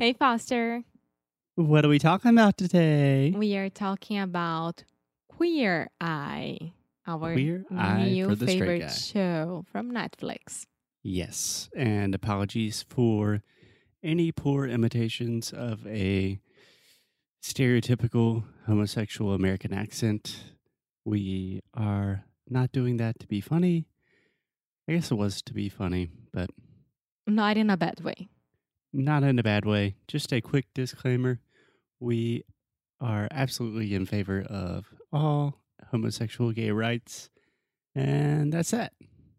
Hey, 0.00 0.14
Foster. 0.14 0.82
What 1.56 1.84
are 1.84 1.90
we 1.90 1.98
talking 1.98 2.30
about 2.30 2.56
today? 2.56 3.34
We 3.36 3.54
are 3.58 3.68
talking 3.68 4.18
about 4.18 4.82
Queer 5.28 5.90
Eye, 6.00 6.72
our 7.06 7.34
Queer 7.34 7.66
Eye 7.70 8.04
new 8.04 8.34
favorite 8.34 8.90
show 8.90 9.66
from 9.70 9.92
Netflix. 9.92 10.64
Yes, 11.02 11.68
and 11.76 12.14
apologies 12.14 12.82
for 12.88 13.42
any 14.02 14.32
poor 14.32 14.66
imitations 14.66 15.52
of 15.52 15.86
a 15.86 16.40
stereotypical 17.44 18.44
homosexual 18.64 19.34
American 19.34 19.74
accent. 19.74 20.54
We 21.04 21.60
are 21.74 22.24
not 22.48 22.72
doing 22.72 22.96
that 22.96 23.18
to 23.20 23.26
be 23.26 23.42
funny. 23.42 23.84
I 24.88 24.92
guess 24.92 25.10
it 25.10 25.16
was 25.16 25.42
to 25.42 25.52
be 25.52 25.68
funny, 25.68 26.08
but 26.32 26.48
Not 27.26 27.58
in 27.58 27.68
a 27.68 27.76
bad 27.76 28.00
way. 28.00 28.30
Not 28.92 29.22
in 29.22 29.38
a 29.38 29.42
bad 29.42 29.64
way. 29.64 29.96
Just 30.08 30.32
a 30.32 30.40
quick 30.40 30.66
disclaimer 30.74 31.40
we 32.00 32.44
are 33.00 33.28
absolutely 33.30 33.94
in 33.94 34.06
favor 34.06 34.42
of 34.42 34.86
all 35.12 35.60
homosexual 35.90 36.52
gay 36.52 36.70
rights, 36.70 37.30
and 37.94 38.52
that's 38.52 38.70
that. 38.72 38.92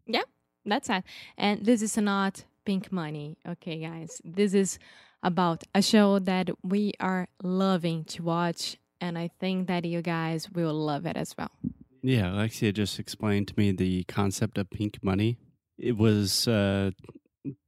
Yeah, 0.06 0.22
that's 0.64 0.88
it. 0.88 1.04
And 1.36 1.64
this 1.64 1.82
is 1.82 1.96
not 1.96 2.44
pink 2.64 2.92
money, 2.92 3.36
okay, 3.46 3.80
guys? 3.80 4.20
This 4.24 4.54
is 4.54 4.78
about 5.22 5.64
a 5.74 5.82
show 5.82 6.18
that 6.20 6.50
we 6.62 6.92
are 7.00 7.28
loving 7.42 8.04
to 8.04 8.22
watch, 8.22 8.76
and 9.00 9.18
I 9.18 9.30
think 9.40 9.68
that 9.68 9.84
you 9.84 10.02
guys 10.02 10.50
will 10.50 10.74
love 10.74 11.06
it 11.06 11.16
as 11.16 11.34
well. 11.36 11.50
Yeah, 12.02 12.32
Alexia 12.32 12.72
just 12.72 12.98
explained 12.98 13.48
to 13.48 13.54
me 13.56 13.70
the 13.70 14.04
concept 14.04 14.58
of 14.58 14.70
pink 14.70 14.98
money. 15.02 15.38
It 15.78 15.96
was 15.96 16.48
uh, 16.48 16.90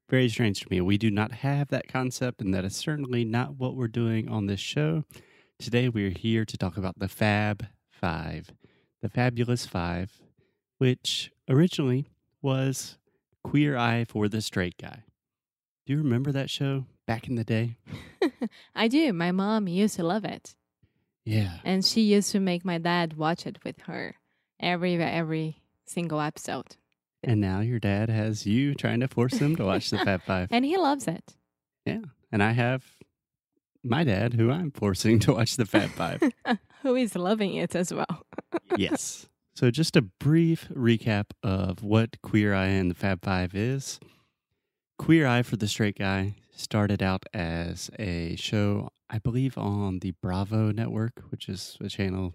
very 0.08 0.28
strange 0.28 0.60
to 0.60 0.66
me. 0.70 0.80
We 0.80 0.98
do 0.98 1.10
not 1.10 1.32
have 1.32 1.68
that 1.68 1.88
concept, 1.88 2.40
and 2.40 2.52
that 2.54 2.64
is 2.64 2.76
certainly 2.76 3.24
not 3.24 3.56
what 3.56 3.74
we're 3.74 3.88
doing 3.88 4.28
on 4.28 4.46
this 4.46 4.60
show. 4.60 5.04
Today, 5.58 5.88
we're 5.88 6.10
here 6.10 6.44
to 6.44 6.58
talk 6.58 6.76
about 6.76 6.98
the 6.98 7.08
Fab 7.08 7.66
Five, 7.90 8.52
the 9.02 9.08
Fabulous 9.08 9.66
Five, 9.66 10.20
which 10.78 11.30
originally 11.48 12.10
was 12.42 12.98
Queer 13.42 13.76
Eye 13.76 14.04
for 14.04 14.28
the 14.28 14.42
Straight 14.42 14.76
Guy. 14.76 15.04
Do 15.86 15.92
you 15.92 15.98
remember 15.98 16.32
that 16.32 16.50
show 16.50 16.86
back 17.06 17.28
in 17.28 17.36
the 17.36 17.44
day? 17.44 17.76
I 18.74 18.88
do. 18.88 19.12
My 19.12 19.32
mom 19.32 19.68
used 19.68 19.96
to 19.96 20.02
love 20.02 20.24
it. 20.24 20.54
Yeah. 21.24 21.58
And 21.64 21.84
she 21.84 22.02
used 22.02 22.32
to 22.32 22.40
make 22.40 22.64
my 22.64 22.78
dad 22.78 23.16
watch 23.16 23.46
it 23.46 23.58
with 23.64 23.80
her 23.82 24.16
every 24.60 24.96
every 24.96 25.62
single 25.84 26.20
episode. 26.20 26.76
And 27.26 27.40
now 27.40 27.60
your 27.60 27.78
dad 27.78 28.08
has 28.10 28.46
you 28.46 28.74
trying 28.74 29.00
to 29.00 29.08
force 29.08 29.34
him 29.38 29.56
to 29.56 29.64
watch 29.64 29.90
the 29.90 29.98
Fab 29.98 30.22
Five. 30.22 30.48
And 30.52 30.64
he 30.64 30.76
loves 30.76 31.08
it. 31.08 31.34
Yeah. 31.84 32.02
And 32.30 32.42
I 32.42 32.52
have 32.52 32.84
my 33.82 34.04
dad, 34.04 34.34
who 34.34 34.50
I'm 34.50 34.70
forcing 34.70 35.18
to 35.20 35.34
watch 35.34 35.56
the 35.56 35.66
Fab 35.66 35.90
Five. 35.90 36.22
Who 36.82 36.96
is 36.96 37.14
loving 37.16 37.54
it 37.54 37.74
as 37.74 37.92
well. 37.92 38.26
yes. 38.76 39.26
So, 39.54 39.70
just 39.70 39.96
a 39.96 40.02
brief 40.02 40.68
recap 40.74 41.26
of 41.42 41.82
what 41.82 42.20
Queer 42.22 42.54
Eye 42.54 42.66
and 42.66 42.90
the 42.90 42.94
Fab 42.94 43.24
Five 43.24 43.54
is. 43.54 44.00
Queer 44.98 45.26
Eye 45.26 45.42
for 45.42 45.56
the 45.56 45.68
Straight 45.68 45.98
Guy 45.98 46.34
started 46.54 47.02
out 47.02 47.24
as 47.32 47.90
a 47.98 48.36
show, 48.36 48.90
I 49.08 49.18
believe, 49.18 49.56
on 49.56 50.00
the 50.00 50.12
Bravo 50.22 50.72
network, 50.72 51.22
which 51.30 51.48
is 51.48 51.78
a 51.80 51.88
channel. 51.88 52.34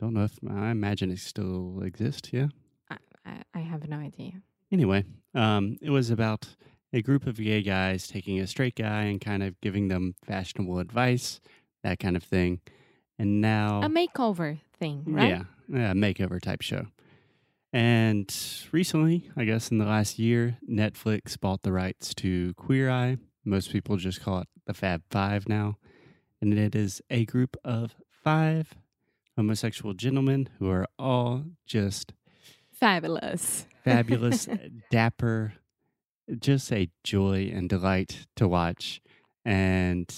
Don't 0.00 0.14
know 0.14 0.24
if 0.24 0.38
I 0.48 0.70
imagine 0.70 1.10
it 1.10 1.20
still 1.20 1.80
exists. 1.82 2.30
Yeah. 2.32 2.48
I, 3.24 3.42
I, 3.54 3.60
have 3.60 3.88
no 3.88 3.96
idea. 3.96 4.42
Anyway, 4.70 5.04
um, 5.34 5.76
it 5.80 5.90
was 5.90 6.10
about 6.10 6.46
a 6.92 7.02
group 7.02 7.26
of 7.26 7.36
gay 7.36 7.62
guys 7.62 8.06
taking 8.06 8.40
a 8.40 8.46
straight 8.46 8.76
guy 8.76 9.02
and 9.02 9.20
kind 9.20 9.42
of 9.42 9.60
giving 9.60 9.88
them 9.88 10.14
fashionable 10.26 10.78
advice, 10.78 11.40
that 11.82 11.98
kind 11.98 12.16
of 12.16 12.22
thing. 12.22 12.60
And 13.18 13.40
now, 13.40 13.82
A 13.82 13.88
makeover 13.88 14.60
thing, 14.78 15.04
right? 15.06 15.28
yeah, 15.28 15.42
yeah, 15.68 15.92
makeover 15.92 16.40
type 16.40 16.62
show. 16.62 16.86
And 17.72 18.32
recently, 18.70 19.30
I 19.36 19.44
guess 19.44 19.70
in 19.70 19.78
the 19.78 19.84
last 19.84 20.18
year, 20.18 20.58
Netflix 20.68 21.38
bought 21.38 21.62
the 21.62 21.72
rights 21.72 22.14
to 22.16 22.54
Queer 22.54 22.88
Eye. 22.88 23.16
Most 23.44 23.72
people 23.72 23.96
just 23.96 24.22
call 24.22 24.40
it 24.40 24.48
the 24.66 24.74
Fab 24.74 25.02
Five 25.10 25.48
now. 25.48 25.78
And 26.40 26.56
it 26.56 26.74
is 26.76 27.02
a 27.10 27.24
group 27.24 27.56
of 27.64 27.96
five 28.22 28.74
homosexual 29.36 29.94
gentlemen 29.94 30.48
who 30.58 30.70
are 30.70 30.86
all 30.98 31.44
just 31.66 32.12
Fabulous. 32.84 33.66
fabulous, 33.82 34.46
dapper, 34.90 35.54
just 36.38 36.70
a 36.70 36.90
joy 37.02 37.50
and 37.50 37.66
delight 37.66 38.26
to 38.36 38.46
watch. 38.46 39.00
And 39.42 40.12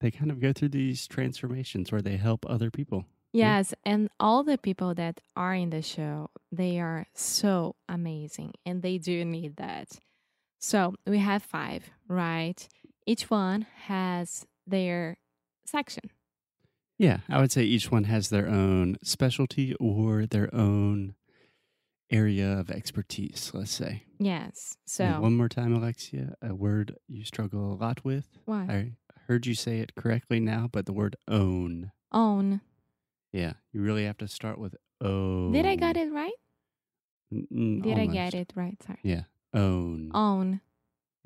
they 0.00 0.10
kind 0.10 0.32
of 0.32 0.40
go 0.40 0.52
through 0.52 0.70
these 0.70 1.06
transformations 1.06 1.92
where 1.92 2.02
they 2.02 2.16
help 2.16 2.44
other 2.48 2.72
people. 2.72 3.04
Yeah. 3.32 3.58
Yes, 3.58 3.74
and 3.84 4.08
all 4.18 4.42
the 4.42 4.58
people 4.58 4.94
that 4.94 5.20
are 5.36 5.54
in 5.54 5.70
the 5.70 5.80
show, 5.80 6.30
they 6.50 6.80
are 6.80 7.06
so 7.14 7.76
amazing 7.88 8.54
and 8.66 8.82
they 8.82 8.98
do 8.98 9.24
need 9.24 9.56
that. 9.58 9.88
So 10.58 10.94
we 11.06 11.18
have 11.18 11.44
five, 11.44 11.88
right? 12.08 12.66
Each 13.06 13.30
one 13.30 13.66
has 13.84 14.44
their 14.66 15.18
section. 15.66 16.10
Yeah, 16.98 17.18
I 17.28 17.40
would 17.40 17.52
say 17.52 17.62
each 17.62 17.92
one 17.92 18.04
has 18.04 18.28
their 18.28 18.48
own 18.48 18.96
specialty 19.04 19.74
or 19.76 20.26
their 20.26 20.52
own 20.52 21.14
area 22.10 22.58
of 22.58 22.70
expertise, 22.70 23.50
let's 23.54 23.70
say. 23.70 24.04
Yes. 24.18 24.76
And 25.00 25.14
So 25.14 25.20
one 25.20 25.36
more 25.36 25.48
time, 25.48 25.74
Alexia, 25.74 26.34
a 26.42 26.54
word 26.54 26.96
you 27.08 27.24
struggle 27.24 27.72
a 27.72 27.76
lot 27.76 28.04
with. 28.04 28.26
why? 28.44 28.66
I 28.68 29.20
heard 29.26 29.46
you 29.46 29.54
say 29.54 29.78
it 29.80 29.94
correctly 29.94 30.40
now, 30.40 30.68
but 30.72 30.86
the 30.86 30.92
word 30.92 31.16
own. 31.28 31.92
Own. 32.12 32.60
Yeah, 33.32 33.54
you 33.72 33.82
really 33.82 34.04
have 34.06 34.16
to 34.18 34.28
start 34.28 34.58
with 34.58 34.74
own. 35.02 35.52
Did 35.52 35.66
I 35.66 35.76
got 35.76 35.96
it 35.96 36.10
right? 36.10 36.32
N- 37.30 37.80
Did 37.82 37.98
I 37.98 38.06
get 38.06 38.32
it 38.34 38.52
right? 38.54 38.82
Sorry. 38.82 38.98
Yeah, 39.02 39.22
own. 39.52 40.10
Own. 40.14 40.60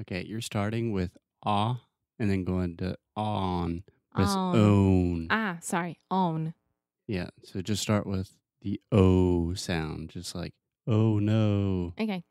Okay, 0.01 0.25
you're 0.27 0.41
starting 0.41 0.91
with 0.93 1.17
ah 1.47 1.81
and 2.19 2.29
then 2.29 2.43
going 2.45 2.77
to 2.79 2.97
on. 3.17 3.85
Own. 4.17 4.57
own. 4.57 5.27
Ah, 5.31 5.59
sorry. 5.61 5.99
Own. 6.11 6.55
Yeah, 7.07 7.29
so 7.45 7.63
just 7.63 7.83
start 7.83 8.07
with 8.07 8.33
the 8.63 8.81
O 8.91 9.55
sound, 9.55 10.11
just 10.11 10.35
like, 10.35 10.55
oh 10.87 11.19
no. 11.19 11.95
Okay. 12.01 12.25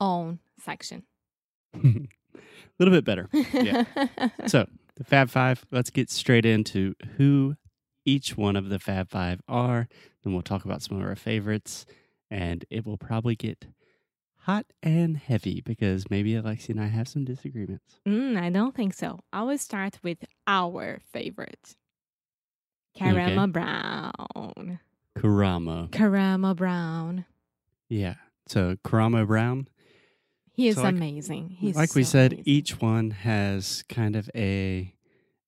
Own 0.00 0.38
section. 0.64 1.02
a 1.74 1.80
little 2.78 2.94
bit 2.94 3.04
better. 3.04 3.28
Yeah. 3.52 3.84
So, 4.46 4.66
the 4.96 5.04
Fab 5.04 5.30
Five, 5.30 5.64
let's 5.70 5.90
get 5.90 6.10
straight 6.10 6.46
into 6.46 6.94
who 7.16 7.56
each 8.04 8.36
one 8.36 8.56
of 8.56 8.68
the 8.68 8.78
Fab 8.78 9.10
Five 9.10 9.40
are. 9.48 9.88
Then 10.22 10.32
we'll 10.32 10.42
talk 10.42 10.64
about 10.64 10.82
some 10.82 11.00
of 11.00 11.06
our 11.06 11.16
favorites. 11.16 11.86
And 12.30 12.64
it 12.70 12.84
will 12.84 12.98
probably 12.98 13.34
get 13.36 13.66
hot 14.36 14.66
and 14.82 15.16
heavy 15.16 15.60
because 15.60 16.10
maybe 16.10 16.32
Alexi 16.32 16.70
and 16.70 16.80
I 16.80 16.86
have 16.86 17.08
some 17.08 17.24
disagreements. 17.24 18.00
Mm, 18.06 18.40
I 18.40 18.50
don't 18.50 18.74
think 18.74 18.94
so. 18.94 19.20
I 19.32 19.42
will 19.42 19.58
start 19.58 19.98
with 20.02 20.18
our 20.46 21.00
favorite. 21.12 21.76
Karama 22.98 23.50
Brown. 23.50 24.80
Karamo. 25.16 25.90
Karama 25.90 26.56
Brown. 26.56 27.24
Yeah. 27.88 28.14
So, 28.46 28.76
Karamo 28.84 29.26
Brown, 29.26 29.68
He 30.52 30.68
is 30.68 30.74
So 30.76 30.82
like- 30.82 30.94
amazing. 30.94 31.50
He's 31.50 31.76
like 31.76 31.94
we 31.94 32.02
so 32.02 32.10
said, 32.10 32.32
amazing. 32.32 32.52
each 32.56 32.80
one 32.80 33.10
has 33.12 33.84
kind 33.88 34.16
of 34.16 34.28
a 34.34 34.94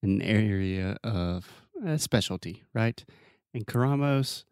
an 0.02 0.22
area 0.22 0.96
of 1.02 1.46
uh, 1.84 1.96
specialty, 1.98 2.62
right? 2.72 3.04
And 3.52 3.66
Karamos 3.66 4.44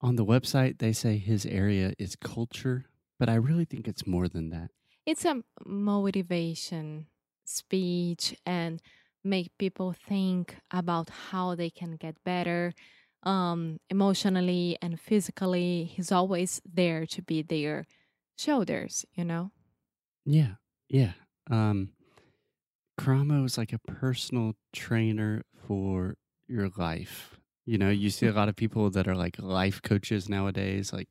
on 0.00 0.16
the 0.16 0.24
website 0.24 0.78
they 0.78 0.92
say 0.92 1.18
his 1.18 1.44
area 1.46 1.92
is 1.98 2.16
culture, 2.16 2.86
but 3.18 3.28
I 3.28 3.34
really 3.34 3.64
think 3.66 3.86
it's 3.86 4.06
more 4.06 4.28
than 4.28 4.50
that. 4.50 4.70
it's 5.06 5.24
a 5.24 5.42
motivation 5.64 7.06
speech 7.44 8.34
and 8.46 8.80
make 9.24 9.48
people 9.58 9.92
think 10.08 10.56
about 10.70 11.08
how 11.30 11.54
they 11.54 11.70
can 11.70 11.96
get 11.96 12.16
better 12.24 12.72
um, 13.22 13.78
emotionally 13.90 14.78
and 14.80 15.00
physically. 15.00 15.84
He's 15.84 16.12
always 16.12 16.60
there 16.64 17.06
to 17.06 17.22
be 17.22 17.42
their 17.42 17.86
shoulders, 18.36 19.04
you 19.14 19.24
know? 19.24 19.50
Yeah, 20.24 20.54
yeah. 20.88 21.12
Um, 21.50 21.90
Karamo 22.98 23.44
is 23.44 23.56
like 23.56 23.72
a 23.72 23.78
personal 23.78 24.54
trainer 24.72 25.42
for 25.66 26.16
your 26.48 26.70
life. 26.76 27.38
You 27.64 27.78
know, 27.78 27.90
you 27.90 28.10
see 28.10 28.26
a 28.26 28.32
lot 28.32 28.48
of 28.48 28.56
people 28.56 28.90
that 28.90 29.06
are 29.06 29.14
like 29.14 29.38
life 29.38 29.80
coaches 29.82 30.28
nowadays, 30.28 30.92
like 30.92 31.08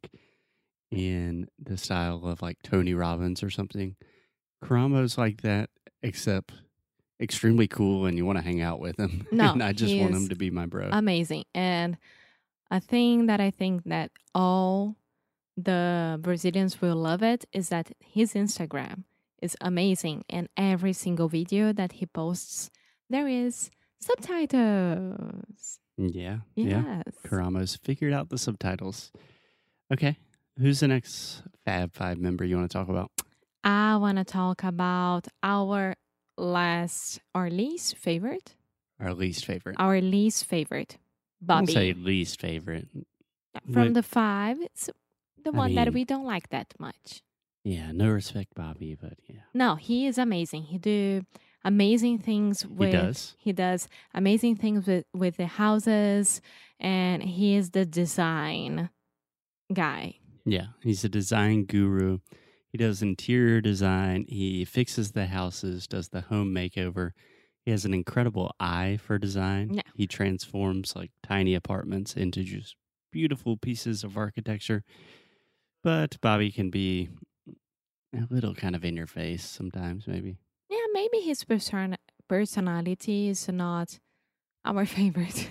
in 0.92 1.48
the 1.60 1.78
style 1.78 2.26
of 2.26 2.42
like 2.42 2.58
Tony 2.64 2.94
Robbins 2.94 3.44
or 3.44 3.50
something. 3.50 3.96
Karamo's 4.64 5.18
like 5.18 5.42
that, 5.42 5.70
except 6.02 6.54
extremely 7.22 7.68
cool, 7.68 8.06
and 8.06 8.18
you 8.18 8.26
want 8.26 8.38
to 8.38 8.44
hang 8.44 8.62
out 8.62 8.80
with 8.80 9.00
him. 9.00 9.28
No, 9.32 9.52
and 9.52 9.64
I 9.64 9.74
just 9.74 9.96
want 9.96 10.14
him 10.14 10.30
to 10.30 10.36
be 10.36 10.50
my 10.50 10.66
bro. 10.66 10.90
amazing. 10.92 11.46
And 11.54 11.98
a 12.72 12.80
thing 12.80 13.28
that 13.28 13.40
I 13.40 13.52
think 13.52 13.84
that 13.86 14.12
all 14.36 14.96
the 15.56 16.20
Brazilians 16.22 16.82
will 16.82 16.96
love 16.96 17.24
it 17.24 17.46
is 17.52 17.70
that 17.70 17.92
his 18.00 18.34
Instagram 18.34 19.04
is 19.42 19.56
amazing 19.62 20.24
and 20.30 20.50
every 20.58 20.94
single 20.94 21.28
video 21.28 21.72
that 21.74 21.94
he 21.94 22.06
posts 22.06 22.70
there 23.10 23.28
is 23.28 23.72
subtitles. 24.00 25.80
Yeah. 25.98 26.40
Yeah. 26.56 27.02
Yes. 27.06 27.16
Karamo's 27.26 27.76
figured 27.76 28.14
out 28.14 28.30
the 28.30 28.38
subtitles. 28.38 29.12
Okay. 29.92 30.18
Who's 30.60 30.80
the 30.82 30.88
next 30.88 31.44
Fab 31.66 31.94
Five 31.94 32.18
member 32.18 32.44
you 32.44 32.58
want 32.58 32.70
to 32.70 32.78
talk 32.78 32.90
about? 32.90 33.12
I 33.64 33.98
want 33.98 34.18
to 34.18 34.24
talk 34.24 34.64
about 34.64 35.28
our 35.44 35.96
last 36.38 37.20
our 37.36 37.50
least 37.50 37.98
favorite. 37.98 38.56
Our 39.00 39.14
least 39.14 39.46
favorite. 39.46 39.76
Our 39.80 40.02
least 40.02 40.46
favorite, 40.46 40.98
I'll 41.42 41.62
Bobby. 41.62 41.74
say 41.74 41.94
least 41.94 42.40
favorite. 42.42 42.88
From 43.72 43.94
the 43.94 44.04
five, 44.04 44.60
it's 44.62 44.90
the 45.44 45.52
I 45.54 45.58
one 45.58 45.76
that 45.76 45.94
we 45.94 46.04
don't 46.06 46.26
like 46.26 46.50
that 46.50 46.74
much. 46.80 47.22
Yeah, 47.64 47.92
no 47.92 48.10
respect, 48.10 48.56
Bobby, 48.56 48.96
but 49.00 49.14
yeah. 49.28 49.42
No, 49.54 49.76
he 49.76 50.08
is 50.08 50.18
amazing. 50.18 50.64
He 50.64 50.78
do 50.78 51.26
amazing 51.66 52.20
things 52.20 52.66
with 52.66 52.90
he 52.90 52.98
does. 52.98 53.36
he 53.38 53.52
does 53.52 53.88
amazing 54.14 54.56
things 54.56 54.88
with 54.88 55.06
with 55.14 55.38
the 55.38 55.48
houses 55.48 56.42
and 56.80 57.22
he 57.24 57.56
is 57.56 57.72
the 57.72 57.86
design 57.86 58.90
guy. 59.74 60.16
Yeah, 60.46 60.68
he's 60.82 61.04
a 61.04 61.10
design 61.10 61.66
guru. 61.66 62.20
He 62.72 62.78
does 62.78 63.02
interior 63.02 63.62
design. 63.62 64.26
He 64.28 64.66
fixes 64.66 65.12
the 65.12 65.28
houses, 65.28 65.88
does 65.88 66.10
the 66.10 66.22
home 66.22 66.54
makeover. 66.54 67.12
He 67.66 67.72
has 67.72 67.86
an 67.86 67.94
incredible 67.94 68.54
eye 68.60 68.98
for 69.02 69.18
design. 69.18 69.82
He 69.96 70.08
transforms 70.08 70.96
like 70.96 71.12
tiny 71.24 71.54
apartments 71.56 72.16
into 72.16 72.44
just 72.44 72.76
beautiful 73.12 73.58
pieces 73.58 74.04
of 74.04 74.18
architecture. 74.18 74.84
But 75.84 76.18
Bobby 76.22 76.52
can 76.52 76.70
be 76.70 77.10
a 78.14 78.26
little 78.30 78.54
kind 78.56 78.76
of 78.76 78.84
in 78.84 78.96
your 78.96 79.08
face 79.08 79.46
sometimes, 79.46 80.08
maybe. 80.08 80.38
Yeah, 80.70 80.78
maybe 80.94 81.20
his 81.20 81.44
person 81.44 81.98
personality 82.28 83.30
is 83.30 83.48
not 83.48 84.00
our 84.66 84.86
favorite 84.86 85.50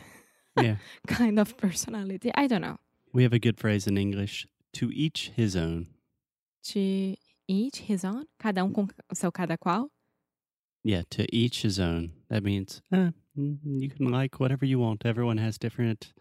Yeah. 0.57 0.77
kind 1.07 1.39
of 1.39 1.57
personality. 1.57 2.31
I 2.35 2.47
don't 2.47 2.61
know. 2.63 2.77
We 3.13 3.23
have 3.23 3.33
a 3.33 3.39
good 3.39 3.59
phrase 3.59 3.87
in 3.87 3.97
English 3.97 4.47
to 4.75 4.91
each 4.93 5.33
his 5.35 5.57
own. 5.57 5.89
To 6.73 7.17
each 7.49 7.79
his 7.79 8.05
own, 8.05 8.27
cada 8.39 8.65
um 8.65 8.73
com 8.73 8.89
seu 9.15 9.31
cada 9.31 9.57
qual. 9.57 9.91
Yeah, 10.83 11.03
to 11.11 11.27
each 11.35 11.63
his 11.63 11.79
own. 11.79 12.13
That 12.29 12.43
means 12.43 12.83
eh, 12.93 13.11
you 13.37 13.89
can 13.89 14.11
like 14.11 14.41
whatever 14.41 14.65
you 14.65 14.79
want. 14.79 15.07
Everyone 15.07 15.39
has 15.39 15.59
different 15.59 16.13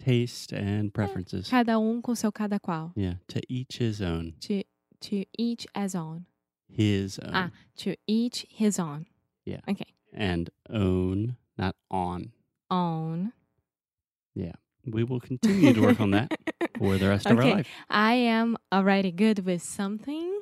taste 0.00 0.52
and 0.52 0.92
preferences. 0.92 1.48
Cada 1.48 1.78
um 1.78 2.02
com 2.02 2.14
seu 2.14 2.32
cada 2.32 2.58
qual. 2.58 2.92
Yeah, 2.96 3.14
to 3.28 3.40
each 3.48 3.78
his 3.78 4.02
own. 4.02 4.34
To 4.40 4.64
to 5.02 5.24
each 5.38 5.66
as 5.74 5.94
own. 5.94 6.26
His 6.68 7.18
own. 7.20 7.30
Ah, 7.32 7.50
to 7.78 7.96
each 8.06 8.46
his 8.48 8.78
own. 8.78 9.06
Yeah. 9.44 9.60
Okay. 9.68 9.86
And 10.12 10.50
own, 10.68 11.36
not 11.56 11.76
on. 11.90 12.32
Own. 12.70 13.32
We 14.86 15.04
will 15.04 15.20
continue 15.20 15.72
to 15.72 15.80
work 15.82 16.00
on 16.00 16.12
that 16.12 16.32
for 16.78 16.96
the 16.98 17.08
rest 17.08 17.26
of 17.30 17.36
our 17.38 17.42
Okay. 17.42 17.54
life. 17.54 17.68
I 17.90 18.14
am 18.14 18.56
already 18.72 19.10
good 19.12 19.44
with 19.44 19.62
something. 19.62 20.40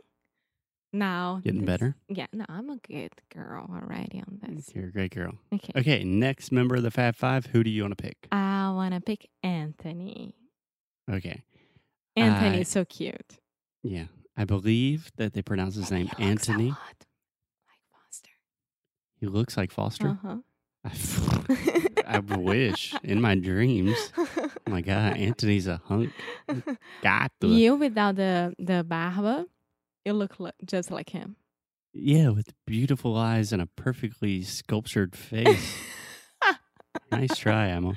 Now 0.93 1.41
Getting 1.43 1.61
this- 1.62 1.67
better. 1.67 1.96
Yeah, 2.08 2.26
no, 2.32 2.44
I'm 2.49 2.70
a 2.70 2.76
good 2.76 3.12
girl 3.35 3.69
already 3.69 4.23
on 4.26 4.38
this. 4.43 4.70
You're 4.75 4.88
a 4.88 4.93
great 4.93 5.12
girl. 5.14 5.32
Okay. 5.52 5.73
Okay, 5.81 6.05
next 6.05 6.52
member 6.52 6.76
of 6.76 6.82
the 6.85 6.91
Fab 6.93 7.17
Five. 7.17 7.46
Who 7.46 7.64
do 7.64 7.70
you 7.70 7.82
want 7.82 7.96
to 7.99 8.02
pick? 8.02 8.17
I 8.31 8.70
wanna 8.73 9.00
pick 9.00 9.29
Anthony. 9.43 10.35
Okay. 11.11 11.43
Anthony 12.17 12.58
I- 12.58 12.61
is 12.61 12.69
so 12.69 12.85
cute. 12.85 13.38
Yeah. 13.82 14.05
I 14.37 14.44
believe 14.44 15.11
that 15.17 15.32
they 15.32 15.43
pronounce 15.43 15.75
his 15.76 15.91
name 15.91 16.06
He 16.06 16.11
looks 16.11 16.49
a 16.49 16.52
Anthony. 16.52 16.69
lot 16.70 16.79
like 17.69 17.81
Foster. 17.93 18.31
He 19.20 19.26
looks 19.26 19.56
like 19.56 19.70
Foster. 19.73 20.08
Uh-huh. 20.11 20.37
I 22.06 22.19
wish 22.19 22.94
in 23.02 23.20
my 23.20 23.34
dreams. 23.34 23.96
Oh 24.16 24.28
my 24.66 24.81
God, 24.81 25.16
Anthony's 25.16 25.66
a 25.66 25.81
hunk. 25.86 26.12
God. 27.02 27.31
you 27.40 27.76
without 27.76 28.16
the 28.16 28.54
the 28.58 28.84
barba, 28.84 29.46
you 30.04 30.12
look 30.12 30.36
just 30.64 30.90
like 30.90 31.10
him. 31.10 31.36
Yeah, 31.94 32.31
with 32.31 32.52
beautiful 32.66 33.16
eyes 33.16 33.52
and 33.52 33.62
a 33.62 33.66
perfectly 33.66 34.42
sculptured 34.42 35.14
face. 35.14 35.76
nice 37.12 37.36
try, 37.36 37.69
Emma. 37.69 37.94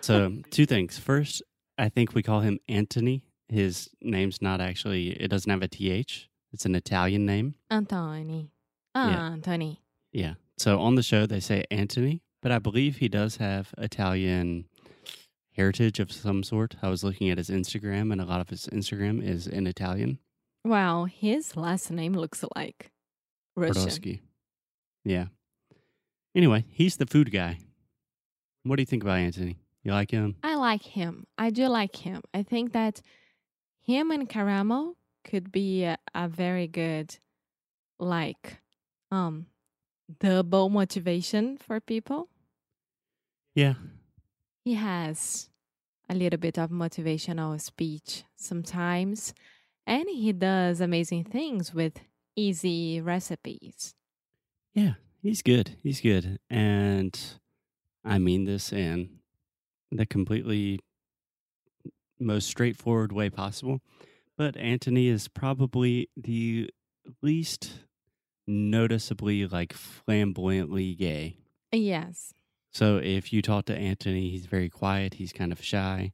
So, 0.00 0.38
two 0.50 0.66
things. 0.66 0.96
First, 0.96 1.42
I 1.76 1.88
think 1.88 2.14
we 2.14 2.22
call 2.22 2.40
him 2.40 2.60
Anthony. 2.68 3.24
His 3.48 3.90
name's 4.00 4.40
not 4.40 4.60
actually, 4.60 5.10
it 5.10 5.28
doesn't 5.28 5.50
have 5.50 5.62
a 5.62 5.68
TH. 5.68 6.28
It's 6.52 6.64
an 6.64 6.74
Italian 6.76 7.26
name. 7.26 7.56
Anthony. 7.68 8.52
Yeah. 8.94 9.32
Anthony. 9.32 9.82
Yeah. 10.12 10.34
So 10.62 10.78
on 10.78 10.94
the 10.94 11.02
show, 11.02 11.26
they 11.26 11.40
say 11.40 11.64
Anthony, 11.72 12.22
but 12.40 12.52
I 12.52 12.60
believe 12.60 12.98
he 12.98 13.08
does 13.08 13.38
have 13.38 13.74
Italian 13.78 14.66
heritage 15.56 15.98
of 15.98 16.12
some 16.12 16.44
sort. 16.44 16.76
I 16.80 16.88
was 16.88 17.02
looking 17.02 17.30
at 17.30 17.38
his 17.38 17.50
Instagram, 17.50 18.12
and 18.12 18.20
a 18.20 18.24
lot 18.24 18.40
of 18.40 18.48
his 18.48 18.68
Instagram 18.68 19.20
is 19.20 19.48
in 19.48 19.66
Italian. 19.66 20.20
Wow, 20.64 21.06
his 21.06 21.56
last 21.56 21.90
name 21.90 22.12
looks 22.12 22.44
like 22.54 22.92
Russian. 23.56 23.82
Brodowski. 23.82 24.20
Yeah. 25.04 25.24
Anyway, 26.32 26.64
he's 26.68 26.96
the 26.96 27.06
food 27.06 27.32
guy. 27.32 27.58
What 28.62 28.76
do 28.76 28.82
you 28.82 28.86
think 28.86 29.02
about 29.02 29.18
Anthony? 29.18 29.58
You 29.82 29.90
like 29.90 30.12
him? 30.12 30.36
I 30.44 30.54
like 30.54 30.84
him. 30.84 31.26
I 31.36 31.50
do 31.50 31.66
like 31.66 31.96
him. 31.96 32.22
I 32.32 32.44
think 32.44 32.72
that 32.72 33.02
him 33.80 34.12
and 34.12 34.28
Karamo 34.28 34.94
could 35.24 35.50
be 35.50 35.82
a, 35.82 35.98
a 36.14 36.28
very 36.28 36.68
good, 36.68 37.16
like, 37.98 38.58
um, 39.10 39.46
double 40.18 40.68
motivation 40.68 41.56
for 41.56 41.80
people. 41.80 42.28
Yeah. 43.54 43.74
He 44.64 44.74
has 44.74 45.50
a 46.08 46.14
little 46.14 46.38
bit 46.38 46.58
of 46.58 46.70
motivational 46.70 47.60
speech 47.60 48.24
sometimes, 48.36 49.34
and 49.86 50.08
he 50.08 50.32
does 50.32 50.80
amazing 50.80 51.24
things 51.24 51.74
with 51.74 52.00
easy 52.36 53.00
recipes. 53.00 53.94
Yeah. 54.74 54.94
He's 55.22 55.40
good. 55.40 55.76
He's 55.80 56.00
good. 56.00 56.40
And 56.50 57.16
I 58.04 58.18
mean 58.18 58.44
this 58.44 58.72
in 58.72 59.20
the 59.92 60.04
completely 60.04 60.80
most 62.18 62.48
straightforward 62.48 63.12
way 63.12 63.30
possible. 63.30 63.80
But 64.36 64.56
Anthony 64.56 65.06
is 65.06 65.28
probably 65.28 66.08
the 66.16 66.70
least 67.22 67.84
noticeably 68.46 69.46
like 69.46 69.72
flamboyantly 69.72 70.94
gay. 70.94 71.36
Yes. 71.72 72.34
So 72.72 72.96
if 73.02 73.32
you 73.32 73.42
talk 73.42 73.66
to 73.66 73.76
Anthony, 73.76 74.30
he's 74.30 74.46
very 74.46 74.68
quiet, 74.68 75.14
he's 75.14 75.32
kind 75.32 75.52
of 75.52 75.62
shy. 75.62 76.12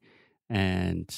And 0.50 1.14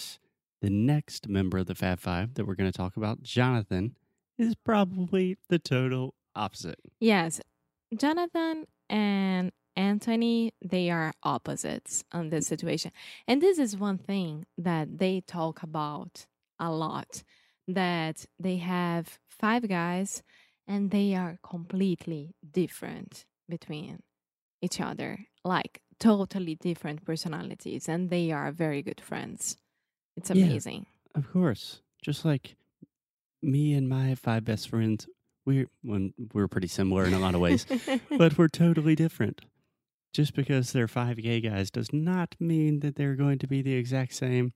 the 0.61 0.71
next 0.71 1.29
member 1.29 1.59
of 1.59 1.67
the 1.67 1.75
Fab 1.75 2.01
Five 2.01 2.35
that 2.35 2.47
we're 2.47 2.55
going 2.55 2.71
to 2.71 2.77
talk 2.77 2.97
about, 2.97 3.23
Jonathan, 3.23 3.97
is 4.39 4.55
probably 4.55 5.39
the 5.49 5.59
total 5.59 6.15
opposite. 6.35 6.79
Yes. 7.01 7.41
Jonathan 7.97 8.67
and 8.89 9.53
Anthony, 9.77 10.53
they 10.63 10.91
are 10.91 11.13
opposites 11.23 12.05
on 12.13 12.29
this 12.29 12.47
situation. 12.47 12.93
And 13.27 13.41
this 13.41 13.59
is 13.59 13.77
one 13.77 13.99
thing 13.99 14.47
that 14.59 14.99
they 14.99 15.23
talk 15.27 15.63
about 15.63 16.27
a 16.59 16.71
lot 16.71 17.23
that 17.67 18.27
they 18.39 18.57
have 18.57 19.19
five 19.29 19.69
guys 19.69 20.23
and 20.71 20.91
they 20.93 21.15
are 21.17 21.37
completely 21.43 22.35
different 22.53 23.25
between 23.49 23.99
each 24.63 24.81
other, 24.81 25.27
like 25.45 25.83
totally 25.99 26.55
different 26.55 27.05
personalities, 27.05 27.89
and 27.89 28.09
they 28.09 28.31
are 28.31 28.53
very 28.53 28.81
good 28.83 29.01
friends. 29.01 29.57
It's 30.17 30.31
Yeah. 30.31 30.45
amazing. 30.47 30.87
Of 31.15 31.31
course. 31.33 31.83
Just 32.03 32.25
like 32.25 32.57
me 33.43 33.75
and 33.75 33.89
my 33.89 34.15
five 34.15 34.45
best 34.45 34.69
friends, 34.69 35.09
we're 35.45 35.67
when 35.83 36.13
we're 36.35 36.49
pretty 36.49 36.69
similar 36.69 37.05
in 37.05 37.15
a 37.15 37.19
lot 37.19 37.35
of 37.35 37.41
ways, 37.41 37.67
but 38.19 38.39
we're 38.39 38.49
totally 38.49 38.95
different. 38.95 39.41
Just 40.13 40.35
because 40.35 40.73
they're 40.73 40.89
five 40.89 41.17
gay 41.17 41.41
guys 41.41 41.71
does 41.71 41.93
not 41.93 42.35
mean 42.39 42.81
that 42.81 42.95
they're 42.97 43.17
going 43.17 43.39
to 43.39 43.47
be 43.49 43.63
the 43.63 43.75
exact 43.75 44.15
same. 44.15 44.53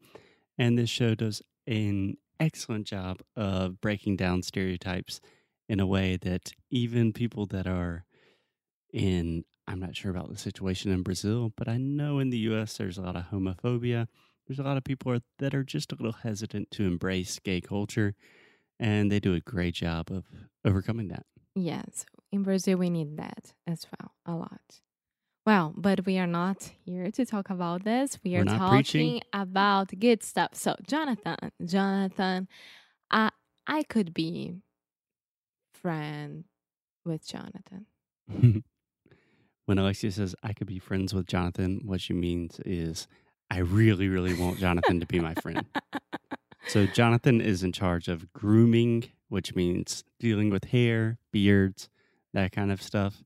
And 0.59 0.79
this 0.79 0.91
show 0.91 1.15
does 1.15 1.43
an 1.67 2.17
excellent 2.39 2.87
job 2.87 3.21
of 3.37 3.81
breaking 3.81 4.17
down 4.17 4.43
stereotypes 4.43 5.21
in 5.69 5.81
a 5.81 5.87
way 5.87 6.17
that 6.19 6.53
even 6.71 7.13
people 7.13 7.47
that 7.47 7.67
are 7.67 8.05
in 8.93 9.45
I'm 9.67 9.81
not 9.81 9.97
sure 9.97 10.11
about 10.11 10.31
the 10.31 10.37
situation 10.37 10.93
in 10.93 11.03
Brazil, 11.03 11.53
but 11.57 11.69
I 11.69 11.79
know 11.79 12.19
in 12.19 12.29
the 12.31 12.39
US 12.51 12.77
there's 12.77 12.99
a 12.99 13.03
lot 13.03 13.17
of 13.17 13.25
homophobia. 13.31 14.09
There's 14.47 14.59
a 14.59 14.63
lot 14.63 14.77
of 14.77 14.85
people 14.85 15.19
that 15.39 15.55
are 15.55 15.65
just 15.65 15.91
a 15.91 15.95
little 15.95 16.13
hesitant 16.13 16.71
to 16.73 16.85
embrace 16.85 17.39
gay 17.39 17.63
culture, 17.63 18.15
and 18.79 19.11
they 19.11 19.21
do 19.21 19.33
a 19.35 19.41
great 19.41 19.75
job 19.75 20.11
of 20.11 20.27
overcoming 20.67 21.09
that. 21.09 21.25
Yes, 21.55 22.05
in 22.31 22.43
Brazil 22.43 22.79
we 22.79 22.91
need 22.91 23.17
that 23.17 23.55
as 23.67 23.87
well 23.99 24.13
a 24.27 24.35
lot. 24.37 24.81
Well, 25.47 25.75
but 25.77 26.07
we 26.07 26.19
are 26.19 26.27
not 26.27 26.63
here 26.85 27.11
to 27.11 27.27
talk 27.27 27.51
about 27.51 27.85
this. 27.85 28.19
We 28.25 28.33
We're 28.33 28.45
talking 28.45 28.69
preaching. 28.71 29.21
about 29.33 29.93
good 29.99 30.23
stuff. 30.23 30.55
So, 30.55 30.75
Jonathan, 30.87 31.37
Jonathan, 31.65 32.49
I 33.11 33.31
I 33.67 33.83
could 33.85 34.15
be 34.15 34.57
friend 35.85 36.45
with 37.05 37.27
Jonathan. 37.27 37.87
When 39.67 39.79
Alexia 39.79 40.11
says, 40.11 40.35
I 40.43 40.53
could 40.53 40.67
be 40.67 40.79
friends 40.79 41.15
with 41.15 41.27
Jonathan, 41.27 41.81
what 41.87 42.03
she 42.03 42.13
means 42.13 42.61
is, 42.67 43.09
I 43.51 43.61
really, 43.61 44.09
really 44.09 44.35
want 44.35 44.59
Jonathan 44.59 45.01
to 45.01 45.07
be 45.07 45.21
my 45.21 45.35
friend. 45.35 45.65
So, 46.67 46.87
Jonathan 46.87 47.43
is 47.43 47.63
in 47.63 47.73
charge 47.73 48.09
of 48.09 48.33
grooming, 48.33 49.05
which 49.29 49.55
means 49.55 50.03
dealing 50.19 50.49
with 50.49 50.65
hair, 50.65 51.19
beards, 51.31 51.91
that 52.33 52.53
kind 52.53 52.73
of 52.73 52.81
stuff. 52.81 53.23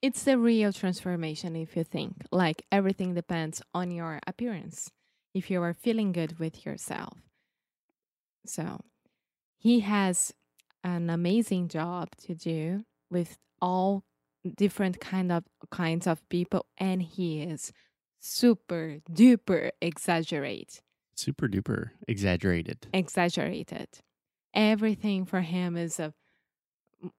It's 0.00 0.22
the 0.22 0.38
real 0.38 0.72
transformation 0.72 1.56
if 1.56 1.76
you 1.76 1.82
think. 1.82 2.26
Like 2.30 2.62
everything 2.70 3.14
depends 3.14 3.60
on 3.74 3.90
your 3.90 4.20
appearance. 4.24 4.92
If 5.34 5.50
you 5.50 5.60
are 5.62 5.74
feeling 5.74 6.12
good 6.12 6.38
with 6.38 6.64
yourself. 6.64 7.18
So 8.46 8.78
he 9.58 9.80
has 9.80 10.32
an 10.84 11.10
amazing 11.10 11.68
job 11.68 12.08
to 12.26 12.34
do 12.34 12.84
with 13.10 13.38
all 13.60 14.04
different 14.56 15.00
kind 15.00 15.30
of 15.30 15.44
kinds 15.70 16.06
of 16.06 16.26
people 16.30 16.64
and 16.78 17.02
he 17.02 17.42
is 17.42 17.72
super 18.20 18.98
duper 19.12 19.70
exaggerate 19.82 20.80
Super 21.14 21.48
duper 21.48 21.90
exaggerated. 22.08 22.86
exaggerated 22.94 23.88
everything 24.54 25.26
for 25.26 25.42
him 25.42 25.76
is 25.76 26.00
a 26.00 26.14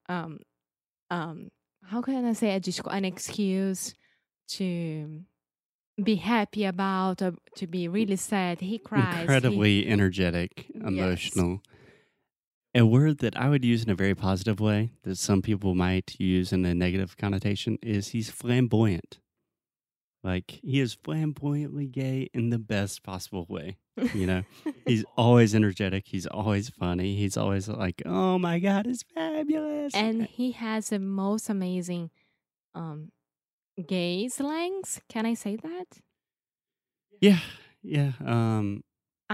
um 0.10 0.40
um 1.12 1.50
how 1.84 2.02
can 2.02 2.26
i 2.26 2.34
say 2.34 2.60
an 2.90 3.06
excuse 3.06 3.94
to 4.48 5.22
be 6.04 6.16
happy 6.16 6.66
about 6.66 7.22
or 7.22 7.34
to 7.56 7.68
be 7.68 7.88
really 7.88 8.16
sad 8.16 8.60
he 8.62 8.80
cries 8.80 9.14
he- 9.14 9.22
Incredibly 9.22 9.88
energetic, 9.88 10.66
emotional. 10.74 11.62
A 12.74 12.86
word 12.86 13.18
that 13.20 13.36
I 13.36 13.50
would 13.50 13.66
use 13.66 13.84
in 13.84 13.90
a 13.90 13.96
very 13.96 14.16
positive 14.16 14.60
way 14.60 14.92
that 15.04 15.18
some 15.18 15.42
people 15.42 15.76
might 15.76 16.20
use 16.20 16.54
in 16.54 16.66
a 16.66 16.74
negative 16.74 17.18
connotation 17.18 17.78
is 17.82 18.10
he's 18.10 18.30
flamboyant. 18.30 19.20
Like 20.24 20.60
he 20.64 20.80
is 20.80 20.94
flamboyantly 20.94 21.88
gay 21.88 22.30
in 22.34 22.50
the 22.50 22.60
best 22.60 23.04
possible 23.04 23.46
way. 23.50 23.78
You 24.14 24.26
know, 24.26 24.44
he's 24.86 25.04
always 25.18 25.54
energetic. 25.54 26.08
He's 26.08 26.28
always 26.28 26.70
funny. 26.70 27.16
He's 27.16 27.36
always 27.36 27.68
like, 27.68 28.02
"Oh 28.06 28.38
my 28.38 28.60
god, 28.60 28.88
it's 28.88 29.04
fabulous!" 29.04 29.94
and 29.96 30.28
he 30.28 30.52
has 30.52 30.90
the 30.90 31.00
most 31.00 31.50
amazing 31.50 32.12
um 32.74 33.12
gay 33.86 34.30
slangs 34.30 35.02
can 35.10 35.26
i 35.26 35.34
say 35.34 35.58
that 35.58 36.00
yeah, 37.20 37.40
yeah, 37.84 38.14
um, 38.26 38.84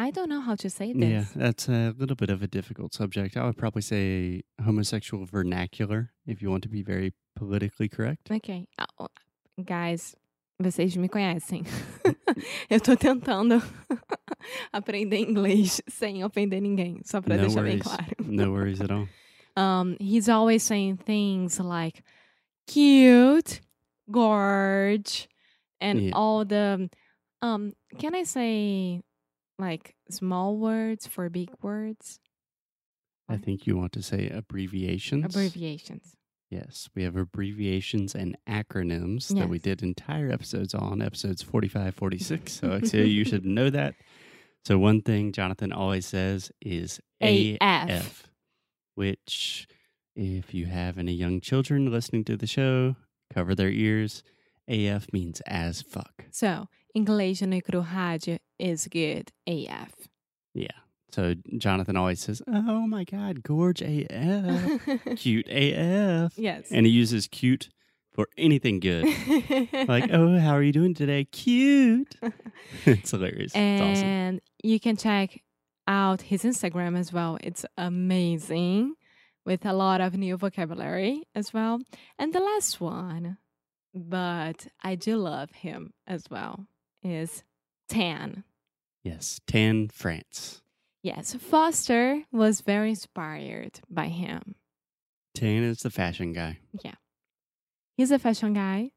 i 0.06 0.12
don't 0.12 0.30
know 0.30 0.42
how 0.42 0.56
to 0.56 0.70
say 0.70 0.94
this. 0.94 1.10
yeah. 1.10 1.26
That's 1.36 1.68
a 1.70 1.94
little 1.98 2.16
bit 2.16 2.30
of 2.30 2.42
a 2.44 2.48
difficult 2.48 2.94
subject. 2.94 3.36
I 3.36 3.44
would 3.46 3.58
probably 3.58 3.82
say 3.82 4.44
homosexual 4.64 5.26
vernacular, 5.26 6.12
if 6.26 6.42
you 6.42 6.50
want 6.52 6.64
to 6.64 6.70
be 6.70 6.84
very 6.84 7.14
politically 7.36 7.90
correct. 7.90 8.30
ok 8.32 8.68
oh, 9.00 9.08
guys 9.64 10.16
vocês 10.62 10.96
me 10.98 11.08
conhecem 11.08 11.64
eu 12.70 12.80
tô 12.80 12.96
tentando 12.96 13.62
aprender 14.74 15.18
inglês 15.20 15.82
sem 15.88 16.24
ofender 16.24 16.62
ninguém 16.62 17.00
só 17.04 17.22
pra 17.22 17.36
No 17.38 17.42
deixar 17.44 17.64
bem 17.64 17.78
worries. 17.78 17.84
claro 17.84 18.16
No 18.26 18.52
worries 18.52 18.82
at 18.82 18.92
all. 18.92 19.08
um, 19.58 19.96
he's 20.00 20.30
always 20.30 20.64
saying 20.64 20.98
things 20.98 21.60
like 21.60 22.04
cute, 22.68 23.62
gorge, 24.12 25.28
and 25.80 26.00
Yeah. 26.02 26.12
all 26.16 26.46
the 26.46 26.90
um 27.42 27.74
can 28.00 28.16
I 28.16 28.24
say 28.24 29.02
like 29.60 29.96
small 30.10 30.58
words 30.58 31.08
for 31.08 31.30
big 31.30 31.50
words? 31.62 32.20
I 33.30 33.38
think 33.38 33.68
you 33.68 33.76
want 33.76 33.92
to 33.94 34.02
say 34.02 34.30
abbreviations. 34.30 35.26
Abbreviations. 35.26 36.16
Yes, 36.50 36.90
we 36.96 37.04
have 37.04 37.18
abbreviations 37.18 38.16
and 38.16 38.38
acronyms 38.48 39.38
that 39.38 39.50
we 39.50 39.60
did 39.60 39.84
entire 39.84 40.32
episodes 40.32 40.74
on, 40.74 41.02
episodes 41.02 41.42
45, 41.42 41.94
46. 41.94 42.54
So, 42.54 42.68
Alexia, 42.70 43.04
you 43.04 43.26
should 43.26 43.46
know 43.58 43.70
that. 43.70 43.96
So, 44.66 44.78
one 44.78 45.02
thing 45.02 45.34
Jonathan 45.34 45.74
always 45.74 46.06
says 46.06 46.50
is 46.62 47.02
AF. 47.20 47.58
AF, 47.60 48.28
which, 48.96 49.68
if 50.16 50.54
you 50.54 50.68
have 50.68 50.98
any 50.98 51.12
young 51.12 51.42
children 51.42 51.92
listening 51.92 52.24
to 52.26 52.38
the 52.38 52.48
show, 52.48 52.96
cover 53.34 53.54
their 53.54 53.70
ears. 53.70 54.24
AF 54.70 55.12
means 55.14 55.42
as 55.48 55.82
fuck. 55.82 56.26
So 56.32 56.68
Cru 57.06 57.84
Rádio 57.84 58.40
is 58.60 58.88
good 58.88 59.32
AF. 59.48 59.94
Yeah. 60.54 60.68
So, 61.12 61.36
Jonathan 61.58 61.96
always 61.96 62.20
says, 62.20 62.42
Oh 62.48 62.86
my 62.88 63.04
God, 63.04 63.42
gorge 63.44 63.82
AF, 63.82 64.82
cute 65.16 65.48
AF. 65.48 66.38
yes. 66.38 66.68
And 66.72 66.86
he 66.86 66.92
uses 66.92 67.28
cute 67.28 67.70
for 68.14 68.28
anything 68.38 68.80
good. 68.80 69.06
like, 69.88 70.10
oh, 70.12 70.38
how 70.40 70.52
are 70.56 70.64
you 70.64 70.74
doing 70.74 70.94
today? 70.94 71.26
Cute. 71.26 72.16
it's 72.86 73.12
hilarious. 73.12 73.52
it's 73.56 73.82
awesome. 73.82 74.06
and 74.08 74.42
you 74.64 74.80
can 74.80 74.98
check 74.98 75.40
out 75.88 76.24
his 76.24 76.44
Instagram 76.44 76.98
as 76.98 77.14
well. 77.14 77.38
It's 77.42 77.66
amazing 77.78 78.96
with 79.46 79.66
a 79.66 79.74
lot 79.74 80.02
of 80.02 80.16
new 80.16 80.36
vocabulary 80.36 81.24
as 81.34 81.54
well. 81.54 81.80
And 82.20 82.34
the 82.34 82.40
last 82.42 82.82
one, 82.82 83.38
but 83.94 84.68
I 84.84 84.96
do 84.96 85.16
love 85.18 85.52
him 85.52 85.94
as 86.06 86.26
well, 86.30 86.66
is 87.12 87.44
Tan. 87.90 88.44
Yes, 89.04 89.40
Tan 89.48 89.88
France. 89.90 90.62
Yes, 91.02 91.34
Foster 91.36 92.24
was 92.32 92.62
very 92.62 92.90
inspired 92.90 93.80
by 93.90 94.08
him. 94.08 94.56
Tan 95.34 95.64
is 95.64 95.80
the 95.80 95.90
fashion 95.90 96.34
guy. 96.34 96.60
Yeah. 96.84 96.96
He's 97.96 98.12
a 98.12 98.20
fashion 98.20 98.54
guy 98.54 98.92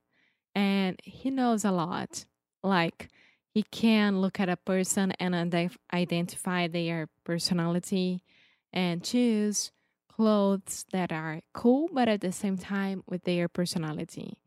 and 0.55 0.99
he 1.05 1.31
knows 1.31 1.65
a 1.65 1.71
lot. 1.71 2.25
Like, 2.63 3.09
he 3.53 3.63
can 3.65 4.21
look 4.21 4.41
at 4.41 4.49
a 4.49 4.57
person 4.57 5.13
and 5.21 5.35
identify 5.93 6.69
their 6.69 7.09
personality 7.25 8.23
and 8.73 9.03
choose 9.05 9.73
clothes 10.11 10.87
that 10.93 11.13
are 11.13 11.41
cool, 11.53 11.89
but 11.93 12.09
at 12.09 12.21
the 12.21 12.33
same 12.33 12.59
time 12.59 13.03
with 13.09 13.25
their 13.25 13.49
personality. 13.49 14.39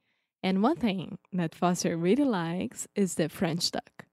And 0.43 0.61
one 0.61 0.75
thing 0.75 1.17
that 1.31 1.55
Foster 1.55 1.95
really 1.95 2.25
likes 2.25 2.87
is 2.95 3.15
the 3.15 3.29
French 3.29 3.71
tuck. 3.71 4.05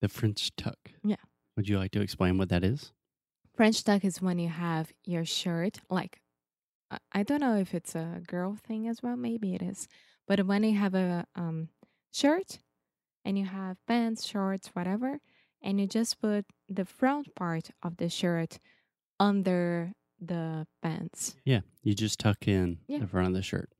The 0.00 0.08
French 0.08 0.54
tuck. 0.56 0.78
Yeah. 1.04 1.16
Would 1.56 1.68
you 1.68 1.78
like 1.78 1.90
to 1.92 2.00
explain 2.00 2.38
what 2.38 2.48
that 2.50 2.62
is? 2.64 2.92
French 3.54 3.82
tuck 3.84 4.04
is 4.04 4.22
when 4.22 4.38
you 4.38 4.48
have 4.48 4.92
your 5.04 5.24
shirt, 5.24 5.80
like, 5.90 6.22
I- 6.90 6.98
I 7.12 7.22
don't 7.24 7.40
know 7.40 7.56
if 7.56 7.74
it's 7.74 7.94
a 7.94 8.22
girl 8.26 8.54
thing 8.56 8.86
as 8.88 9.02
well, 9.02 9.16
maybe 9.16 9.54
it 9.54 9.62
is. 9.62 9.88
But 10.28 10.46
when 10.46 10.62
you 10.64 10.76
have 10.78 10.94
a 10.94 11.26
um, 11.34 11.68
shirt 12.12 12.58
and 13.24 13.36
you 13.38 13.44
have 13.44 13.76
pants, 13.86 14.24
shorts, 14.24 14.68
whatever, 14.68 15.18
and 15.60 15.80
you 15.80 15.86
just 15.86 16.20
put 16.20 16.46
the 16.68 16.84
front 16.84 17.34
part 17.34 17.70
of 17.82 17.96
the 17.98 18.08
shirt 18.08 18.58
under 19.20 19.92
the 20.20 20.66
pants. 20.82 21.36
Yeah, 21.44 21.60
you 21.82 21.94
just 21.94 22.18
tuck 22.20 22.46
in 22.48 22.78
Yeah. 22.86 22.98
the 23.00 23.06
front 23.06 23.28
of 23.28 23.34
the 23.34 23.42
shirt. 23.42 23.70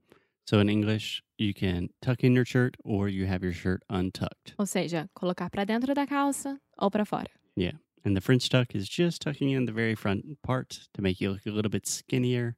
So 0.44 0.58
in 0.58 0.68
English, 0.68 1.22
you 1.38 1.54
can 1.54 1.88
tuck 2.00 2.24
in 2.24 2.34
your 2.34 2.44
shirt 2.44 2.76
or 2.84 3.08
you 3.08 3.26
have 3.26 3.42
your 3.42 3.52
shirt 3.52 3.82
untucked. 3.88 4.54
Ou 4.58 4.66
seja, 4.66 5.08
colocar 5.14 5.48
pra 5.50 5.64
dentro 5.64 5.94
da 5.94 6.06
calça 6.06 6.58
ou 6.80 6.90
pra 6.90 7.04
fora. 7.04 7.30
Yeah. 7.56 7.72
And 8.04 8.16
the 8.16 8.20
French 8.20 8.48
tuck 8.48 8.74
is 8.74 8.88
just 8.88 9.22
tucking 9.22 9.50
in 9.50 9.66
the 9.66 9.72
very 9.72 9.94
front 9.94 10.24
part 10.42 10.88
to 10.94 11.02
make 11.02 11.20
you 11.20 11.30
look 11.30 11.46
a 11.46 11.50
little 11.50 11.70
bit 11.70 11.86
skinnier. 11.86 12.56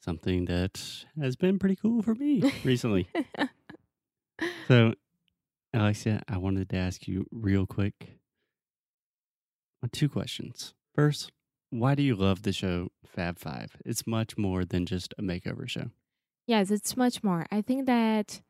Something 0.00 0.46
that 0.46 1.04
has 1.20 1.36
been 1.36 1.58
pretty 1.58 1.76
cool 1.76 2.02
for 2.02 2.14
me 2.14 2.42
recently. 2.64 3.08
So, 4.68 4.94
Alexia, 5.74 6.22
I 6.28 6.38
wanted 6.38 6.70
to 6.70 6.76
ask 6.76 7.06
you 7.08 7.26
real 7.32 7.66
quick 7.66 8.18
uh, 9.82 9.88
two 9.92 10.08
questions. 10.08 10.74
First, 10.94 11.32
why 11.70 11.94
do 11.94 12.02
you 12.02 12.14
love 12.14 12.42
the 12.42 12.52
show 12.52 12.88
Fab 13.04 13.38
Five? 13.38 13.76
It's 13.84 14.06
much 14.06 14.38
more 14.38 14.64
than 14.64 14.86
just 14.86 15.12
a 15.18 15.22
makeover 15.22 15.68
show. 15.68 15.90
Yes, 16.48 16.70
it's 16.70 16.96
much 16.96 17.22
more. 17.22 17.44
I 17.52 17.60
think 17.60 17.84
that 17.84 18.40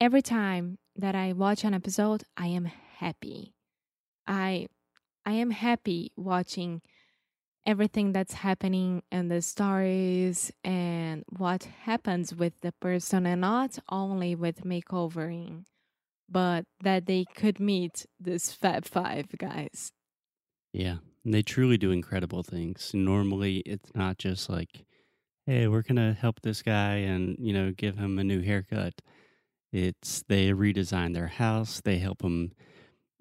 every 0.00 0.20
time 0.20 0.78
that 0.96 1.14
I 1.14 1.32
watch 1.32 1.62
an 1.62 1.74
episode, 1.74 2.24
I 2.36 2.48
am 2.48 2.64
happy. 2.64 3.54
I 4.26 4.66
I 5.24 5.34
am 5.34 5.52
happy 5.52 6.10
watching 6.16 6.82
everything 7.64 8.10
that's 8.10 8.34
happening 8.34 9.04
and 9.12 9.30
the 9.30 9.42
stories 9.42 10.50
and 10.64 11.22
what 11.28 11.68
happens 11.84 12.34
with 12.34 12.54
the 12.62 12.72
person 12.72 13.26
and 13.26 13.42
not 13.42 13.78
only 13.88 14.34
with 14.34 14.64
makeovering, 14.64 15.66
but 16.28 16.64
that 16.82 17.06
they 17.06 17.26
could 17.36 17.60
meet 17.60 18.06
this 18.18 18.50
Fab 18.50 18.84
Five 18.86 19.26
guys. 19.38 19.92
Yeah, 20.72 20.96
they 21.24 21.42
truly 21.42 21.78
do 21.78 21.92
incredible 21.92 22.42
things. 22.42 22.90
Normally, 22.92 23.58
it's 23.58 23.94
not 23.94 24.18
just 24.18 24.50
like, 24.50 24.84
hey, 25.46 25.66
we're 25.68 25.82
going 25.82 25.96
to 25.96 26.18
help 26.18 26.40
this 26.42 26.62
guy 26.62 26.96
and, 26.96 27.36
you 27.40 27.52
know, 27.52 27.72
give 27.72 27.96
him 27.98 28.18
a 28.18 28.24
new 28.24 28.40
haircut. 28.40 28.94
It's 29.72 30.24
they 30.28 30.50
redesign 30.50 31.14
their 31.14 31.28
house, 31.28 31.80
they 31.80 31.98
help 31.98 32.22
him 32.22 32.52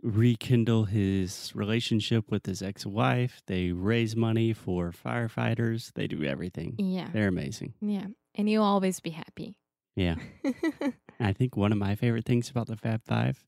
rekindle 0.01 0.85
his 0.85 1.51
relationship 1.53 2.31
with 2.31 2.45
his 2.45 2.61
ex 2.61 2.85
wife, 2.85 3.41
they 3.47 3.71
raise 3.71 4.15
money 4.15 4.53
for 4.53 4.91
firefighters, 4.91 5.91
they 5.93 6.07
do 6.07 6.23
everything. 6.23 6.75
Yeah. 6.77 7.09
They're 7.13 7.27
amazing. 7.27 7.73
Yeah. 7.81 8.07
And 8.35 8.49
you'll 8.49 8.63
always 8.63 8.99
be 8.99 9.11
happy. 9.11 9.57
Yeah. 9.95 10.15
I 11.19 11.33
think 11.33 11.57
one 11.57 11.71
of 11.71 11.77
my 11.77 11.95
favorite 11.95 12.25
things 12.25 12.49
about 12.49 12.67
the 12.67 12.77
Fab 12.77 13.03
Five 13.05 13.43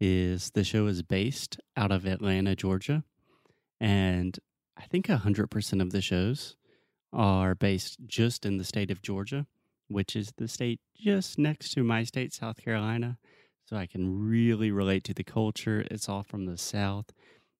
is 0.00 0.50
the 0.50 0.64
show 0.64 0.86
is 0.86 1.02
based 1.02 1.60
out 1.76 1.92
of 1.92 2.06
Atlanta, 2.06 2.56
Georgia. 2.56 3.04
And 3.78 4.38
I 4.76 4.84
think 4.84 5.06
100% 5.06 5.82
of 5.82 5.90
the 5.90 6.00
shows 6.00 6.56
are 7.12 7.54
based 7.54 7.98
just 8.06 8.46
in 8.46 8.58
the 8.58 8.64
state 8.64 8.90
of 8.90 9.02
Georgia, 9.02 9.46
which 9.88 10.16
is 10.16 10.32
the 10.36 10.48
state 10.48 10.80
just 10.96 11.38
next 11.38 11.72
to 11.74 11.82
my 11.82 12.04
state, 12.04 12.32
South 12.32 12.62
Carolina. 12.62 13.18
So 13.64 13.76
I 13.76 13.86
can 13.86 14.28
really 14.28 14.70
relate 14.70 15.04
to 15.04 15.14
the 15.14 15.24
culture. 15.24 15.84
It's 15.90 16.08
all 16.08 16.22
from 16.22 16.46
the 16.46 16.58
South. 16.58 17.06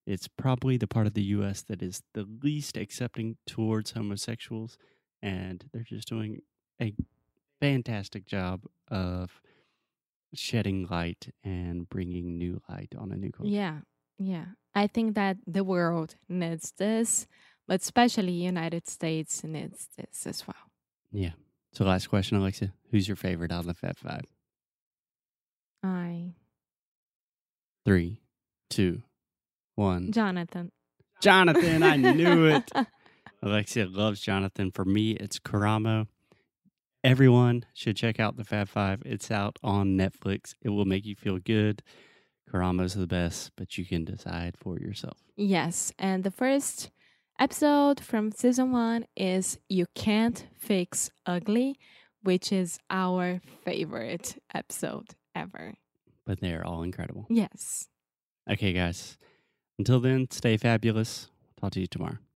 It's 0.07 0.29
probably 0.29 0.77
the 0.77 0.89
part 0.89 1.07
of 1.07 1.15
the 1.15 1.23
U.S. 1.23 1.63
that 1.63 1.83
is 1.83 2.03
the 2.15 2.27
least 2.43 2.77
accepting 2.77 3.37
towards 3.47 3.93
homosexuals. 3.93 4.77
And 5.23 5.65
they're 5.73 5.83
just 5.83 6.09
doing 6.09 6.41
a 6.81 6.95
fantastic 7.61 8.27
job 8.27 8.63
of 8.91 9.41
shedding 10.35 10.89
light 10.91 11.33
and 11.45 11.89
bringing 11.89 12.37
new 12.37 12.61
light 12.69 12.93
on 12.99 13.13
a 13.13 13.17
new 13.17 13.31
culture. 13.31 13.53
Yeah, 13.53 13.79
yeah. 14.19 14.47
I 14.75 14.87
think 14.87 15.15
that 15.15 15.37
the 15.47 15.63
world 15.63 16.17
needs 16.29 16.73
this, 16.79 17.27
but 17.67 17.81
especially 17.81 18.33
United 18.33 18.89
States 18.89 19.43
needs 19.45 19.89
this 19.97 20.27
as 20.27 20.47
well. 20.47 20.57
Yeah. 21.11 21.33
So, 21.73 21.85
last 21.85 22.09
question, 22.09 22.37
Alexia. 22.37 22.73
Who's 22.91 23.09
your 23.09 23.17
favorite 23.17 23.51
out 23.53 23.61
of 23.61 23.67
the 23.67 23.75
Fab 23.75 23.97
Five? 23.99 24.25
I 25.83 26.33
Three, 27.85 28.21
two, 28.71 29.03
one. 29.75 30.13
Jonathan. 30.13 30.71
Jonathan, 31.21 31.83
I 31.83 31.97
knew 31.97 32.47
it. 32.47 32.71
Alexia 33.43 33.87
loves 33.87 34.21
Jonathan. 34.21 34.71
For 34.71 34.85
me, 34.85 35.13
it's 35.13 35.39
Karamo. 35.39 36.07
Everyone 37.03 37.65
should 37.75 37.97
check 37.97 38.21
out 38.21 38.37
the 38.37 38.45
Fab 38.45 38.69
Five. 38.69 39.03
It's 39.05 39.31
out 39.31 39.59
on 39.63 39.97
Netflix. 39.97 40.55
It 40.63 40.69
will 40.69 40.85
make 40.85 41.05
you 41.05 41.17
feel 41.17 41.39
good. 41.39 41.83
Karamo's 42.49 42.95
the 42.95 43.07
best, 43.07 43.51
but 43.57 43.77
you 43.79 43.85
can 43.85 44.05
decide 44.05 44.57
for 44.57 44.79
yourself. 44.79 45.17
Yes, 45.37 45.93
and 45.99 46.23
the 46.23 46.31
first 46.31 46.91
episode 47.43 47.99
from 47.99 48.31
season 48.31 48.71
one 48.71 49.05
is 49.17 49.59
You 49.69 49.87
Can't 49.97 50.47
Fix 50.57 51.11
Ugly, 51.27 51.77
which 52.23 52.53
is 52.53 52.79
our 52.89 53.41
favorite 53.65 54.41
episode 54.55 55.09
ever. 55.35 55.75
But 56.25 56.41
they're 56.41 56.65
all 56.65 56.85
incredible. 56.85 57.27
Yes. 57.29 57.89
Okay, 58.49 58.73
guys. 58.73 59.19
Until 59.77 59.99
then, 59.99 60.29
stay 60.31 60.57
fabulous. 60.57 61.31
Talk 61.61 61.73
to 61.73 61.81
you 61.81 61.89
tomorrow. 61.89 62.19